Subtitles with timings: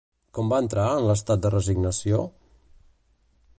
[0.37, 2.25] Com va entrar en l'estat de resignació?